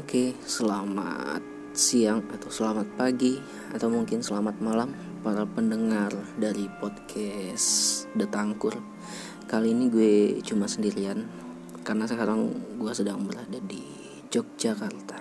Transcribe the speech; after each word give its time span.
Oke, 0.00 0.32
selamat 0.48 1.44
siang 1.76 2.24
atau 2.32 2.48
selamat 2.48 2.88
pagi 2.96 3.36
atau 3.76 3.92
mungkin 3.92 4.24
selamat 4.24 4.56
malam 4.64 4.96
para 5.20 5.44
pendengar 5.44 6.08
dari 6.40 6.72
podcast 6.80 8.08
Detangkur. 8.16 8.80
Kali 9.44 9.76
ini 9.76 9.92
gue 9.92 10.40
cuma 10.40 10.64
sendirian 10.72 11.28
karena 11.84 12.08
sekarang 12.08 12.48
gue 12.80 12.92
sedang 12.96 13.28
berada 13.28 13.60
di 13.60 13.84
Yogyakarta. 14.32 15.20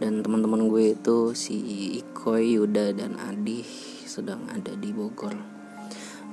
Dan 0.00 0.24
teman-teman 0.24 0.64
gue 0.72 0.96
itu 0.96 1.36
si 1.36 1.60
Ikoy, 2.00 2.56
Yuda 2.56 2.96
dan 2.96 3.20
Adi 3.20 3.68
sedang 4.08 4.48
ada 4.48 4.72
di 4.80 4.96
Bogor. 4.96 5.36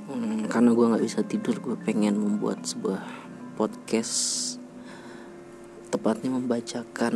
Hmm, 0.07 0.47
karena 0.47 0.71
gue 0.71 0.85
nggak 0.87 1.03
bisa 1.03 1.19
tidur, 1.27 1.59
gue 1.59 1.75
pengen 1.83 2.15
membuat 2.15 2.63
sebuah 2.63 3.03
podcast 3.59 4.50
tepatnya 5.91 6.31
membacakan 6.31 7.15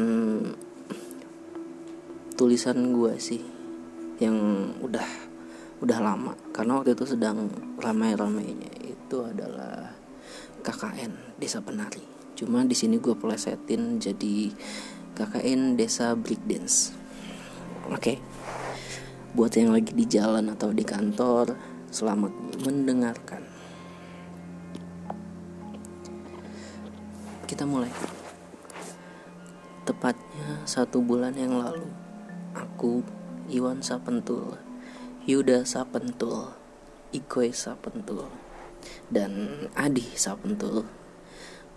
tulisan 2.35 2.91
gue 2.91 3.15
sih 3.15 3.41
yang 4.19 4.35
udah 4.83 5.07
udah 5.79 5.99
lama. 6.03 6.35
Karena 6.51 6.83
waktu 6.83 6.93
itu 6.93 7.15
sedang 7.15 7.49
ramai-ramainya 7.79 8.71
itu 8.83 9.17
adalah 9.23 9.95
KKN 10.61 11.39
Desa 11.39 11.63
Penari. 11.63 12.03
Cuma 12.35 12.67
di 12.67 12.75
sini 12.75 12.99
gue 12.99 13.15
plesetin 13.15 13.97
jadi 13.97 14.51
KKN 15.15 15.79
Desa 15.79 16.11
Breakdance 16.13 17.05
oke. 17.89 18.01
Okay. 18.01 18.17
buat 19.35 19.51
yang 19.51 19.75
lagi 19.75 19.91
di 19.91 20.07
jalan 20.07 20.47
atau 20.47 20.71
di 20.71 20.87
kantor 20.87 21.59
selamat 21.91 22.31
mendengarkan. 22.63 23.43
Kita 27.43 27.67
mulai 27.67 27.91
Tepatnya 29.85 30.65
satu 30.65 30.97
bulan 30.97 31.37
yang 31.37 31.61
lalu, 31.61 31.85
aku, 32.57 33.05
Iwan 33.53 33.85
Sapentul, 33.85 34.57
Yuda 35.29 35.61
Sapentul, 35.61 36.57
Ikoy 37.13 37.53
Sapentul, 37.53 38.25
dan 39.13 39.69
Adi 39.77 40.09
Sapentul 40.17 40.89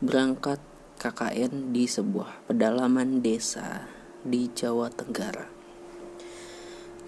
berangkat 0.00 0.56
KKN 0.96 1.76
di 1.76 1.84
sebuah 1.84 2.48
pedalaman 2.48 3.20
desa 3.20 3.84
di 4.24 4.48
Jawa 4.56 4.88
Tenggara. 4.88 5.44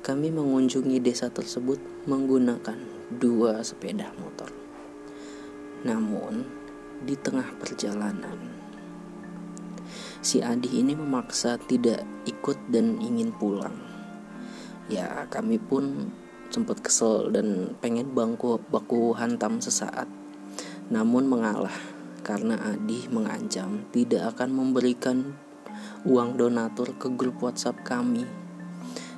Kami 0.04 0.28
mengunjungi 0.28 1.00
desa 1.00 1.32
tersebut 1.32 1.80
menggunakan 2.04 2.76
dua 3.08 3.64
sepeda 3.64 4.12
motor. 4.20 4.52
Namun, 5.88 6.44
di 7.00 7.16
tengah 7.16 7.56
perjalanan, 7.56 8.59
si 10.20 10.44
Adi 10.44 10.84
ini 10.84 10.92
memaksa 10.92 11.56
tidak 11.56 12.04
ikut 12.28 12.56
dan 12.68 13.00
ingin 13.00 13.32
pulang. 13.32 13.76
Ya, 14.92 15.24
kami 15.32 15.56
pun 15.56 16.12
sempat 16.52 16.82
kesel 16.84 17.32
dan 17.32 17.78
pengen 17.80 18.12
bangku 18.12 18.60
baku 18.68 19.16
hantam 19.16 19.62
sesaat. 19.62 20.10
Namun 20.92 21.30
mengalah 21.30 21.72
karena 22.20 22.58
Adi 22.60 23.08
mengancam 23.08 23.86
tidak 23.94 24.36
akan 24.36 24.50
memberikan 24.52 25.38
uang 26.04 26.36
donatur 26.36 26.92
ke 27.00 27.08
grup 27.14 27.40
WhatsApp 27.40 27.80
kami. 27.86 28.26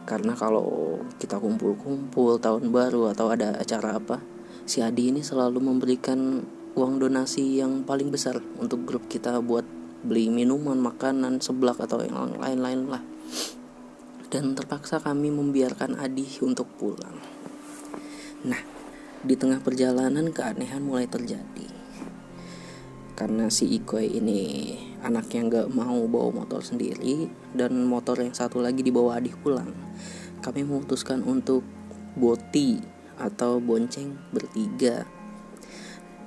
Karena 0.03 0.34
kalau 0.34 0.98
kita 1.19 1.39
kumpul-kumpul 1.39 2.36
tahun 2.42 2.70
baru 2.70 3.14
atau 3.14 3.30
ada 3.30 3.55
acara 3.58 3.97
apa, 3.98 4.19
si 4.67 4.83
Adi 4.83 5.11
ini 5.14 5.23
selalu 5.25 5.62
memberikan 5.62 6.42
uang 6.77 7.00
donasi 7.00 7.58
yang 7.58 7.83
paling 7.86 8.12
besar 8.12 8.39
untuk 8.58 8.84
grup 8.84 9.06
kita 9.06 9.39
buat 9.41 9.82
beli 10.03 10.27
minuman, 10.28 10.78
makanan, 10.83 11.39
seblak 11.39 11.79
atau 11.79 12.02
yang 12.02 12.35
lain-lain 12.35 12.90
lah. 12.90 13.02
Dan 14.27 14.58
terpaksa 14.58 14.98
kami 14.98 15.30
membiarkan 15.30 15.95
Adi 15.95 16.27
untuk 16.42 16.67
pulang. 16.74 17.23
Nah, 18.42 18.58
di 19.23 19.39
tengah 19.39 19.62
perjalanan 19.62 20.35
keanehan 20.35 20.83
mulai 20.83 21.07
terjadi. 21.07 21.70
Karena 23.14 23.46
si 23.52 23.70
Ikoy 23.70 24.18
ini 24.18 24.41
anak 25.05 25.30
yang 25.36 25.46
gak 25.52 25.70
mau 25.70 26.02
bawa 26.11 26.42
motor 26.42 26.64
sendiri 26.64 27.30
dan 27.55 27.86
motor 27.86 28.18
yang 28.18 28.35
satu 28.35 28.58
lagi 28.58 28.83
dibawa 28.83 29.23
Adi 29.23 29.30
pulang. 29.30 29.70
Kami 30.42 30.67
memutuskan 30.67 31.23
untuk 31.23 31.62
boti 32.18 32.83
atau 33.20 33.62
bonceng 33.62 34.18
bertiga. 34.35 35.07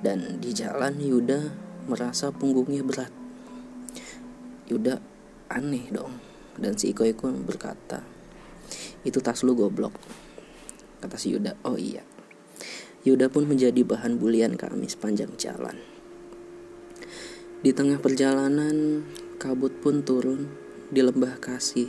Dan 0.00 0.40
di 0.40 0.56
jalan 0.56 0.96
Yuda 0.96 1.40
merasa 1.90 2.32
punggungnya 2.32 2.80
berat 2.80 3.25
Yuda 4.66 4.98
aneh 5.50 5.88
dong. 5.90 6.18
Dan 6.56 6.74
si 6.80 6.90
Iko 6.90 7.04
Iko 7.04 7.28
berkata 7.44 8.00
itu 9.06 9.22
tas 9.22 9.46
lu 9.46 9.54
goblok 9.54 9.94
kata 10.98 11.14
si 11.14 11.30
Yuda. 11.30 11.54
Oh 11.62 11.78
iya. 11.78 12.02
Yuda 13.06 13.30
pun 13.30 13.46
menjadi 13.46 13.86
bahan 13.86 14.18
bulian 14.18 14.58
kami 14.58 14.90
sepanjang 14.90 15.30
jalan. 15.38 15.78
Di 17.62 17.70
tengah 17.70 18.02
perjalanan 18.02 19.06
kabut 19.38 19.70
pun 19.78 20.02
turun 20.02 20.50
di 20.90 21.06
lembah 21.06 21.38
kasih 21.38 21.86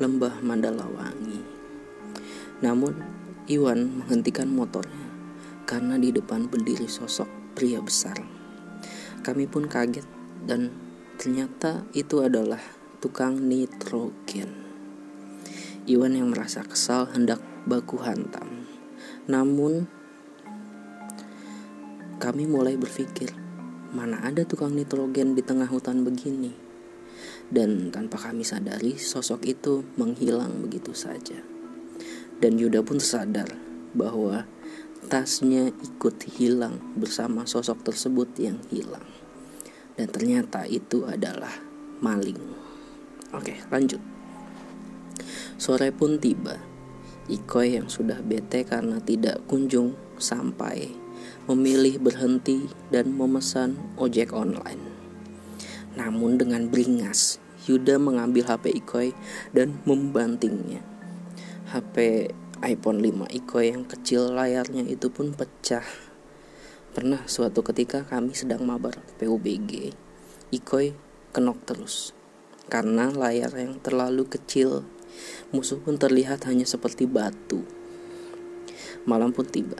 lembah 0.00 0.40
Mandalawangi. 0.40 1.42
Namun 2.64 2.96
Iwan 3.48 4.04
menghentikan 4.04 4.48
motornya 4.52 5.08
karena 5.68 6.00
di 6.00 6.12
depan 6.12 6.48
berdiri 6.48 6.88
sosok 6.88 7.28
pria 7.52 7.80
besar. 7.84 8.16
Kami 9.24 9.44
pun 9.44 9.68
kaget 9.68 10.04
dan 10.48 10.72
Ternyata 11.18 11.82
itu 11.98 12.22
adalah 12.22 12.62
tukang 13.02 13.42
nitrogen. 13.42 14.54
Iwan 15.82 16.14
yang 16.14 16.30
merasa 16.30 16.62
kesal 16.62 17.10
hendak 17.10 17.42
baku 17.66 17.98
hantam. 17.98 18.70
Namun 19.26 19.90
kami 22.22 22.46
mulai 22.46 22.78
berpikir, 22.78 23.34
mana 23.90 24.22
ada 24.22 24.46
tukang 24.46 24.78
nitrogen 24.78 25.34
di 25.34 25.42
tengah 25.42 25.66
hutan 25.66 26.06
begini? 26.06 26.54
Dan 27.50 27.90
tanpa 27.90 28.30
kami 28.30 28.46
sadari, 28.46 28.94
sosok 28.94 29.42
itu 29.42 29.82
menghilang 29.98 30.62
begitu 30.62 30.94
saja. 30.94 31.42
Dan 32.38 32.62
Yuda 32.62 32.86
pun 32.86 33.02
sadar 33.02 33.58
bahwa 33.90 34.46
tasnya 35.10 35.74
ikut 35.82 36.30
hilang 36.38 36.78
bersama 36.94 37.42
sosok 37.42 37.82
tersebut 37.82 38.30
yang 38.38 38.62
hilang 38.70 39.17
dan 39.98 40.06
ternyata 40.06 40.62
itu 40.70 41.02
adalah 41.02 41.50
maling. 41.98 42.38
Oke, 43.34 43.58
lanjut. 43.68 43.98
Sore 45.58 45.90
pun 45.90 46.22
tiba. 46.22 46.54
Ikoy 47.28 47.76
yang 47.76 47.90
sudah 47.90 48.22
bete 48.24 48.64
karena 48.64 49.02
tidak 49.04 49.44
kunjung 49.50 49.92
sampai 50.16 50.88
memilih 51.44 52.00
berhenti 52.00 52.70
dan 52.88 53.12
memesan 53.12 53.76
ojek 54.00 54.32
online. 54.32 54.80
Namun 55.98 56.40
dengan 56.40 56.70
beringas, 56.70 57.42
Yuda 57.68 58.00
mengambil 58.00 58.48
HP 58.48 58.80
Ikoy 58.80 59.12
dan 59.52 59.76
membantingnya. 59.84 60.80
HP 61.68 62.30
iPhone 62.64 63.04
5 63.04 63.28
Ikoy 63.28 63.76
yang 63.76 63.84
kecil 63.84 64.32
layarnya 64.32 64.88
itu 64.88 65.12
pun 65.12 65.36
pecah 65.36 65.84
Pernah 66.96 67.28
suatu 67.28 67.60
ketika 67.60 68.08
kami 68.08 68.32
sedang 68.32 68.64
mabar 68.64 68.96
PUBG, 69.20 69.92
Ikoy 70.48 70.96
kenok 71.36 71.60
terus. 71.68 72.16
Karena 72.72 73.12
layar 73.12 73.52
yang 73.52 73.76
terlalu 73.80 74.24
kecil, 74.24 74.88
musuh 75.52 75.76
pun 75.80 76.00
terlihat 76.00 76.48
hanya 76.48 76.64
seperti 76.64 77.04
batu. 77.04 77.64
Malam 79.04 79.36
pun 79.36 79.44
tiba. 79.44 79.76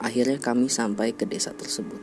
Akhirnya 0.00 0.40
kami 0.40 0.68
sampai 0.68 1.12
ke 1.16 1.28
desa 1.28 1.52
tersebut. 1.52 2.00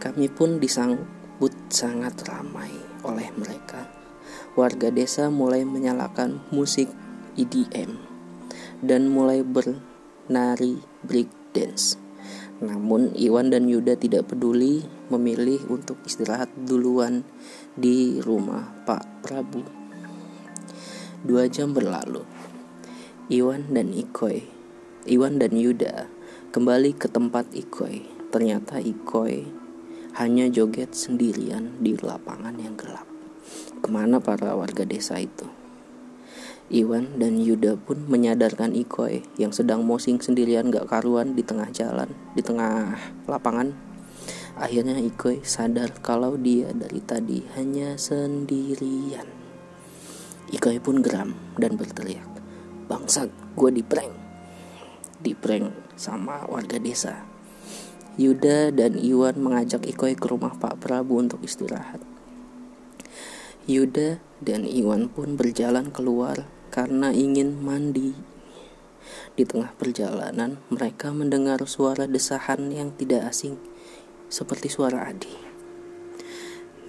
Kami 0.00 0.32
pun 0.32 0.56
disambut 0.56 1.52
sangat 1.68 2.16
ramai 2.24 2.72
oleh 3.04 3.28
mereka. 3.36 3.88
Warga 4.56 4.88
desa 4.88 5.28
mulai 5.28 5.64
menyalakan 5.68 6.44
musik 6.52 6.88
EDM 7.36 7.96
dan 8.80 9.08
mulai 9.12 9.44
bernari 9.44 10.80
break 11.04 11.39
dance. 11.52 12.00
Namun 12.60 13.16
Iwan 13.16 13.48
dan 13.48 13.64
Yuda 13.72 13.96
tidak 13.96 14.28
peduli 14.28 14.84
memilih 15.08 15.64
untuk 15.72 15.96
istirahat 16.04 16.52
duluan 16.54 17.24
di 17.72 18.20
rumah 18.20 18.68
Pak 18.84 19.24
Prabu. 19.24 19.64
Dua 21.24 21.48
jam 21.48 21.72
berlalu. 21.72 22.24
Iwan 23.30 23.70
dan 23.70 23.94
Ikoy, 23.94 24.44
Iwan 25.06 25.38
dan 25.38 25.54
Yuda 25.54 26.10
kembali 26.52 26.98
ke 26.98 27.06
tempat 27.08 27.48
Ikoy. 27.54 28.04
Ternyata 28.28 28.82
Ikoy 28.82 29.46
hanya 30.18 30.50
joget 30.50 30.92
sendirian 30.92 31.78
di 31.78 31.94
lapangan 31.94 32.58
yang 32.58 32.74
gelap. 32.74 33.06
Ke 33.80 33.88
mana 33.88 34.18
para 34.20 34.52
warga 34.58 34.82
desa 34.82 35.16
itu? 35.16 35.59
Iwan 36.70 37.18
dan 37.18 37.42
Yuda 37.42 37.74
pun 37.74 38.06
menyadarkan 38.06 38.70
Ikoy 38.78 39.26
yang 39.34 39.50
sedang 39.50 39.82
mosing 39.82 40.22
sendirian 40.22 40.70
gak 40.70 40.86
karuan 40.86 41.34
di 41.34 41.42
tengah 41.42 41.66
jalan, 41.74 42.06
di 42.38 42.46
tengah 42.46 42.94
lapangan. 43.26 43.74
Akhirnya 44.54 44.94
Ikoy 45.02 45.42
sadar 45.42 45.90
kalau 45.98 46.38
dia 46.38 46.70
dari 46.70 47.02
tadi 47.02 47.42
hanya 47.58 47.98
sendirian. 47.98 49.26
Ikoy 50.54 50.78
pun 50.78 51.02
geram 51.02 51.34
dan 51.58 51.74
berteriak, 51.74 52.30
Bangsat, 52.86 53.34
gue 53.58 53.70
di 53.74 53.82
prank. 53.82 54.14
Di 55.18 55.34
prank 55.34 55.74
sama 55.98 56.46
warga 56.46 56.78
desa. 56.78 57.26
Yuda 58.14 58.70
dan 58.70 58.94
Iwan 58.94 59.42
mengajak 59.42 59.90
Ikoy 59.90 60.14
ke 60.14 60.30
rumah 60.30 60.54
Pak 60.54 60.78
Prabu 60.78 61.18
untuk 61.18 61.42
istirahat. 61.42 61.98
Yuda 63.66 64.22
dan 64.38 64.62
Iwan 64.62 65.10
pun 65.10 65.34
berjalan 65.34 65.90
keluar 65.90 66.46
karena 66.70 67.10
ingin 67.10 67.58
mandi. 67.58 68.14
Di 69.34 69.42
tengah 69.42 69.74
perjalanan, 69.74 70.62
mereka 70.70 71.10
mendengar 71.10 71.58
suara 71.66 72.06
desahan 72.06 72.70
yang 72.70 72.94
tidak 72.94 73.30
asing, 73.30 73.58
seperti 74.30 74.70
suara 74.70 75.10
Adi. 75.10 75.34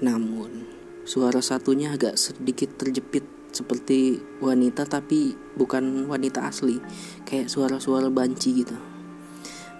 Namun, 0.01 0.65
suara 1.05 1.41
satunya 1.41 1.93
agak 1.93 2.17
sedikit 2.17 2.77
terjepit 2.77 3.25
seperti 3.51 4.23
wanita 4.39 4.87
tapi 4.87 5.35
bukan 5.59 6.07
wanita 6.07 6.47
asli, 6.47 6.79
kayak 7.27 7.51
suara-suara 7.51 8.07
banci 8.07 8.63
gitu. 8.63 8.77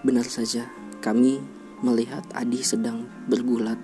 Benar 0.03 0.27
saja, 0.27 0.68
kami 1.00 1.42
melihat 1.81 2.21
Adi 2.38 2.62
sedang 2.62 3.09
bergulat 3.25 3.77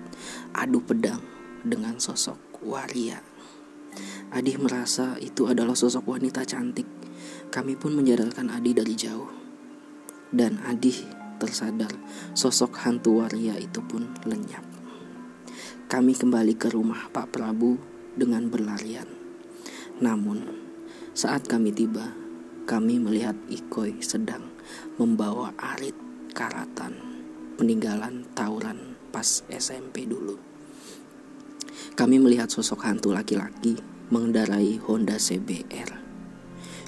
adu 0.54 0.78
pedang 0.82 1.22
dengan 1.66 1.98
sosok 1.98 2.62
waria. 2.62 3.18
Adi 4.28 4.60
merasa 4.60 5.16
itu 5.20 5.48
adalah 5.48 5.72
sosok 5.72 6.16
wanita 6.16 6.44
cantik. 6.44 6.86
Kami 7.48 7.78
pun 7.80 7.96
menjadarkan 7.96 8.52
Adi 8.52 8.76
dari 8.76 8.92
jauh. 8.92 9.30
Dan 10.28 10.60
Adi 10.64 10.92
tersadar 11.38 11.94
sosok 12.34 12.76
hantu 12.84 13.24
waria 13.24 13.56
itu 13.56 13.80
pun 13.80 14.12
lenyap. 14.28 14.66
Kami 15.88 16.12
kembali 16.12 16.54
ke 16.60 16.68
rumah 16.68 17.08
Pak 17.08 17.32
Prabu 17.32 17.80
dengan 18.12 18.52
berlarian. 18.52 19.08
Namun, 20.04 20.44
saat 21.16 21.48
kami 21.48 21.72
tiba, 21.72 22.12
kami 22.68 23.00
melihat 23.00 23.34
Ikoy 23.48 24.04
sedang 24.04 24.52
membawa 25.00 25.56
arit 25.56 25.96
karatan 26.36 26.94
peninggalan 27.56 28.28
tawuran 28.36 28.94
pas 29.10 29.42
SMP 29.48 30.04
dulu. 30.04 30.47
Kami 31.98 32.22
melihat 32.22 32.46
sosok 32.46 32.86
hantu 32.86 33.10
laki-laki 33.10 33.74
mengendarai 34.14 34.78
Honda 34.86 35.18
CBR. 35.18 35.98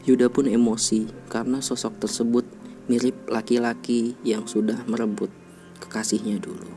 Yuda 0.07 0.31
pun 0.31 0.47
emosi 0.47 1.11
karena 1.27 1.59
sosok 1.59 1.99
tersebut 1.99 2.47
mirip 2.87 3.27
laki-laki 3.27 4.15
yang 4.23 4.47
sudah 4.47 4.87
merebut 4.87 5.35
kekasihnya 5.83 6.39
dulu. 6.39 6.71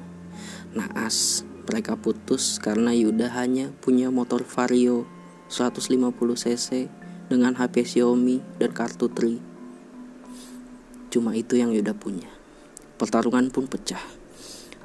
Naas, 0.73 1.45
mereka 1.69 1.93
putus 1.93 2.57
karena 2.57 2.89
Yuda 2.89 3.29
hanya 3.37 3.69
punya 3.85 4.09
motor 4.09 4.41
Vario 4.41 5.05
150cc 5.53 6.89
dengan 7.29 7.53
HP 7.53 7.85
Xiaomi 7.85 8.41
dan 8.57 8.73
kartu 8.73 9.13
Tri. 9.13 9.37
Cuma 11.13 11.37
itu 11.37 11.53
yang 11.53 11.69
Yuda 11.69 11.93
punya. 11.93 12.33
Pertarungan 12.97 13.53
pun 13.53 13.69
pecah. 13.69 14.01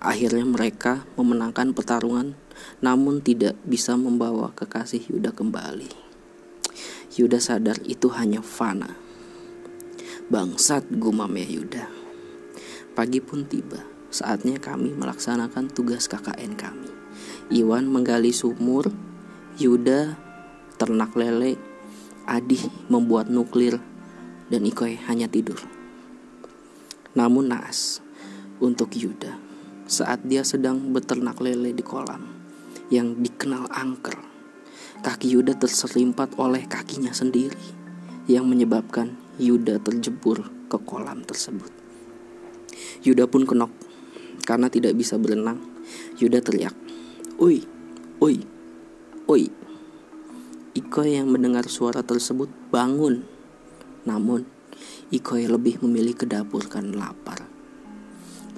Akhirnya 0.05 0.45
mereka 0.45 1.09
memenangkan 1.17 1.73
pertarungan 1.73 2.37
namun 2.79 3.19
tidak 3.19 3.59
bisa 3.67 3.99
membawa 3.99 4.55
kekasih 4.55 5.03
Yuda 5.11 5.35
kembali. 5.35 5.91
Yuda 7.19 7.43
sadar 7.43 7.79
itu 7.83 8.07
hanya 8.15 8.39
fana. 8.39 8.95
Bangsat 10.31 10.87
gumam 10.93 11.33
ya 11.35 11.49
Yuda. 11.49 11.85
Pagi 12.95 13.19
pun 13.19 13.43
tiba, 13.49 13.83
saatnya 14.13 14.63
kami 14.63 14.95
melaksanakan 14.95 15.71
tugas 15.73 16.07
KKN 16.07 16.55
kami. 16.55 16.91
Iwan 17.51 17.91
menggali 17.91 18.31
sumur, 18.31 18.93
Yuda 19.59 20.15
ternak 20.79 21.19
lele, 21.19 21.59
Adi 22.29 22.61
membuat 22.87 23.27
nuklir, 23.33 23.83
dan 24.53 24.63
Ikoy 24.63 25.01
hanya 25.11 25.27
tidur. 25.27 25.59
Namun 27.19 27.51
naas, 27.51 27.99
untuk 28.63 28.95
Yuda 28.95 29.35
saat 29.89 30.21
dia 30.23 30.45
sedang 30.45 30.93
beternak 30.93 31.41
lele 31.41 31.73
di 31.73 31.81
kolam 31.81 32.38
yang 32.89 33.21
dikenal 33.21 33.69
angker. 33.73 34.17
Kaki 34.99 35.31
Yuda 35.39 35.55
terselimpat 35.55 36.35
oleh 36.41 36.67
kakinya 36.67 37.15
sendiri 37.15 37.61
yang 38.27 38.49
menyebabkan 38.51 39.15
Yuda 39.39 39.79
terjebur 39.79 40.51
ke 40.67 40.77
kolam 40.83 41.23
tersebut. 41.23 41.71
Yuda 43.07 43.31
pun 43.31 43.47
kenok 43.47 43.71
karena 44.43 44.67
tidak 44.67 44.99
bisa 44.99 45.15
berenang. 45.21 45.63
Yuda 46.19 46.43
teriak, 46.43 46.75
"Oi, 47.39 47.63
oi, 48.19 48.37
oi!" 49.31 49.43
Iko 50.79 51.03
yang 51.03 51.31
mendengar 51.31 51.67
suara 51.67 52.07
tersebut 52.07 52.51
bangun. 52.71 53.23
Namun, 54.07 54.47
Iko 55.11 55.35
lebih 55.41 55.83
memilih 55.83 56.15
ke 56.15 56.27
dapur 56.29 56.67
karena 56.71 57.09
lapar. 57.09 57.49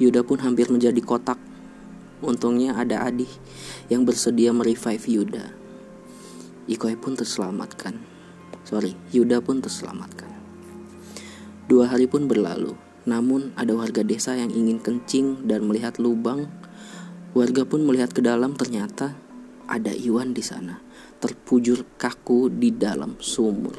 Yuda 0.01 0.25
pun 0.25 0.41
hampir 0.41 0.69
menjadi 0.73 0.99
kotak. 1.05 1.50
Untungnya 2.21 2.77
ada 2.77 3.01
Adi 3.09 3.25
yang 3.89 4.05
bersedia 4.05 4.53
merevive 4.53 5.09
Yuda. 5.09 5.57
Ikoy 6.69 7.01
pun 7.01 7.17
terselamatkan. 7.17 7.97
Sorry, 8.69 8.93
Yuda 9.09 9.41
pun 9.41 9.65
terselamatkan. 9.65 10.29
Dua 11.65 11.89
hari 11.89 12.05
pun 12.05 12.29
berlalu, 12.29 12.77
namun 13.09 13.57
ada 13.57 13.73
warga 13.73 14.05
desa 14.05 14.37
yang 14.37 14.53
ingin 14.53 14.85
kencing 14.85 15.49
dan 15.49 15.65
melihat 15.65 15.97
lubang. 15.97 16.53
Warga 17.33 17.65
pun 17.65 17.89
melihat 17.89 18.13
ke 18.13 18.21
dalam 18.21 18.53
ternyata 18.53 19.17
ada 19.71 19.95
Iwan 19.95 20.37
di 20.37 20.43
sana, 20.45 20.83
terpujur 21.23 21.87
kaku 21.97 22.51
di 22.53 22.75
dalam 22.75 23.17
sumur. 23.23 23.79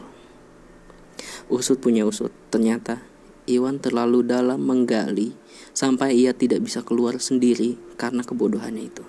Usut 1.52 1.84
punya 1.84 2.08
usut, 2.08 2.32
ternyata 2.48 3.11
Iwan 3.50 3.82
terlalu 3.82 4.22
dalam 4.22 4.62
menggali 4.62 5.34
sampai 5.74 6.14
ia 6.14 6.36
tidak 6.36 6.62
bisa 6.62 6.86
keluar 6.86 7.18
sendiri 7.18 7.78
karena 7.98 8.22
kebodohannya 8.22 8.86
itu. 8.86 9.06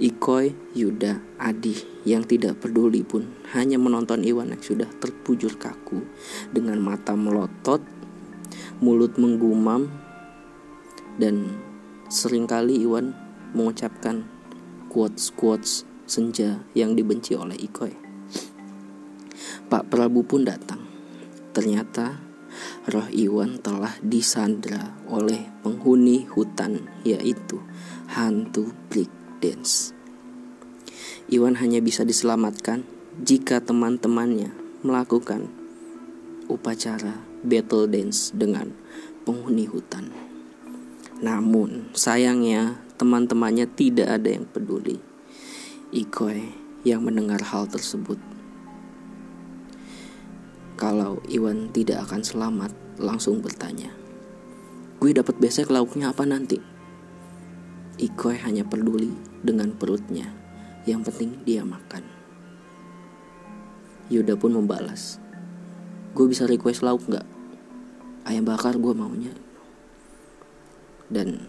Ikoy, 0.00 0.56
Yuda, 0.72 1.20
Adi 1.36 1.76
yang 2.08 2.24
tidak 2.24 2.64
peduli 2.64 3.04
pun 3.04 3.28
hanya 3.52 3.76
menonton 3.76 4.24
Iwan 4.24 4.48
yang 4.48 4.64
sudah 4.64 4.88
terpujur 4.96 5.60
kaku 5.60 6.00
dengan 6.48 6.80
mata 6.80 7.12
melotot, 7.12 7.84
mulut 8.80 9.20
menggumam, 9.20 9.92
dan 11.20 11.52
sering 12.08 12.48
kali 12.48 12.80
Iwan 12.80 13.12
mengucapkan 13.52 14.24
quotes-quotes 14.88 15.84
senja 16.08 16.64
yang 16.72 16.96
dibenci 16.96 17.36
oleh 17.36 17.60
Ikoy. 17.60 17.92
Pak 19.68 19.86
Prabu 19.92 20.24
pun 20.24 20.48
datang. 20.48 20.80
Ternyata 21.52 22.29
roh 22.88 23.08
Iwan 23.12 23.60
telah 23.62 23.96
disandra 24.02 24.96
oleh 25.06 25.50
penghuni 25.62 26.26
hutan 26.26 26.86
yaitu 27.02 27.60
hantu 28.10 28.74
break 28.90 29.10
dance. 29.38 29.94
Iwan 31.30 31.58
hanya 31.62 31.78
bisa 31.78 32.02
diselamatkan 32.02 32.82
jika 33.22 33.62
teman-temannya 33.62 34.50
melakukan 34.82 35.46
upacara 36.50 37.22
battle 37.46 37.86
dance 37.86 38.34
dengan 38.34 38.74
penghuni 39.22 39.70
hutan. 39.70 40.10
Namun 41.20 41.92
sayangnya 41.94 42.80
teman-temannya 42.98 43.68
tidak 43.70 44.08
ada 44.20 44.28
yang 44.34 44.48
peduli. 44.48 44.98
Ikoy 45.92 46.50
yang 46.82 47.04
mendengar 47.04 47.44
hal 47.44 47.68
tersebut 47.68 48.16
kalau 50.80 51.20
Iwan 51.28 51.68
tidak 51.76 52.08
akan 52.08 52.24
selamat, 52.24 52.72
langsung 52.96 53.44
bertanya. 53.44 53.92
Gue 54.96 55.12
dapat 55.12 55.36
besek 55.36 55.68
lauknya 55.68 56.08
apa 56.08 56.24
nanti? 56.24 56.56
Ikoy 58.00 58.40
hanya 58.40 58.64
peduli 58.64 59.12
dengan 59.44 59.76
perutnya. 59.76 60.32
Yang 60.88 61.12
penting 61.12 61.44
dia 61.44 61.68
makan. 61.68 62.00
Yuda 64.08 64.40
pun 64.40 64.56
membalas. 64.56 65.20
Gue 66.16 66.32
bisa 66.32 66.48
request 66.48 66.80
lauk 66.80 67.04
nggak? 67.04 67.28
Ayam 68.24 68.48
bakar 68.48 68.80
gue 68.80 68.96
maunya. 68.96 69.36
Dan 71.12 71.44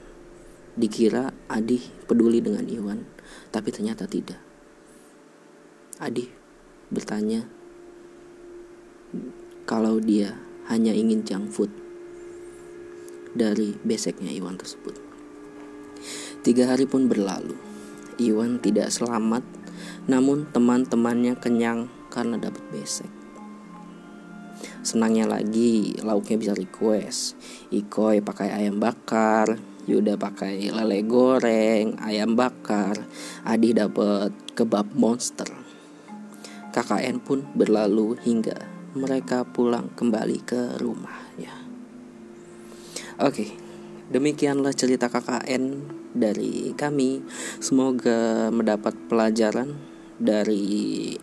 dikira 0.76 1.32
Adi 1.48 1.80
peduli 2.04 2.44
dengan 2.44 2.68
Iwan, 2.68 3.00
tapi 3.48 3.72
ternyata 3.72 4.12
tidak. 4.12 4.44
Adi 6.04 6.28
bertanya 6.92 7.61
kalau 9.68 10.00
dia 10.00 10.40
hanya 10.68 10.96
ingin 10.96 11.24
junk 11.28 11.52
food 11.52 11.72
dari 13.32 13.76
beseknya 13.84 14.32
Iwan 14.32 14.60
tersebut. 14.60 14.96
Tiga 16.42 16.74
hari 16.74 16.90
pun 16.90 17.06
berlalu. 17.08 17.56
Iwan 18.18 18.60
tidak 18.60 18.92
selamat, 18.92 19.46
namun 20.10 20.50
teman-temannya 20.50 21.38
kenyang 21.38 21.88
karena 22.12 22.38
dapat 22.38 22.62
besek. 22.74 23.10
Senangnya 24.82 25.30
lagi, 25.30 25.94
lauknya 26.02 26.38
bisa 26.42 26.54
request. 26.58 27.38
Ikoy 27.70 28.22
pakai 28.26 28.50
ayam 28.50 28.82
bakar, 28.82 29.58
Yuda 29.86 30.18
pakai 30.18 30.70
lele 30.70 31.02
goreng, 31.06 31.98
ayam 32.02 32.38
bakar, 32.38 32.98
Adi 33.46 33.74
dapat 33.74 34.34
kebab 34.54 34.94
monster. 34.94 35.50
KKN 36.72 37.22
pun 37.22 37.46
berlalu 37.54 38.18
hingga 38.22 38.81
mereka 38.92 39.48
pulang 39.48 39.88
kembali 39.96 40.40
ke 40.44 40.76
rumahnya. 40.76 41.56
Oke, 43.24 43.56
demikianlah 44.12 44.76
cerita 44.76 45.08
KKN 45.08 45.64
dari 46.12 46.76
kami. 46.76 47.24
Semoga 47.64 48.52
mendapat 48.52 48.92
pelajaran 49.08 49.80
dari 50.20 51.16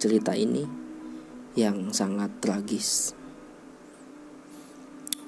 cerita 0.00 0.32
ini 0.32 0.64
yang 1.52 1.92
sangat 1.92 2.32
tragis. 2.40 3.12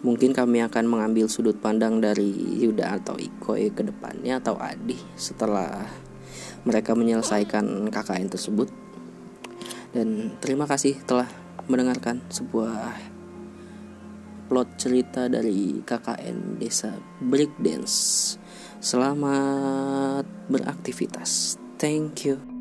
Mungkin 0.05 0.37
kami 0.37 0.61
akan 0.61 0.85
mengambil 0.85 1.29
sudut 1.33 1.57
pandang 1.57 2.01
dari 2.01 2.29
Yuda 2.61 3.01
atau 3.01 3.17
Ikoy 3.17 3.73
ke 3.73 3.85
depannya 3.85 4.37
atau 4.37 4.57
Adi 4.61 5.01
setelah 5.17 5.89
mereka 6.65 6.93
menyelesaikan 6.97 7.89
KKN 7.89 8.29
tersebut. 8.29 8.69
Dan 9.97 10.37
terima 10.45 10.69
kasih 10.69 11.01
telah 11.09 11.44
mendengarkan 11.67 12.21
sebuah 12.29 12.95
plot 14.49 14.69
cerita 14.77 15.27
dari 15.27 15.81
KKN 15.81 16.61
Desa 16.61 16.93
Breakdance. 17.19 18.37
Selamat 18.79 20.29
beraktivitas. 20.53 21.57
Thank 21.81 22.29
you. 22.29 22.54